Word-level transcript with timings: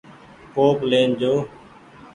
ڪوپ 0.55 0.77
لين 0.89 1.09
جو۔ 1.21 1.33